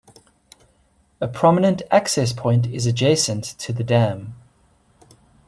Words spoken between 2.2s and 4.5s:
point is adjacent to the dam.